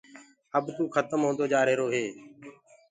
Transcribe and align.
اب 0.57 0.65
ڪو 0.75 0.83
کتم 0.95 1.19
هوندو 1.25 1.45
جآرهيرو 1.51 1.87
هي۔ 1.93 2.05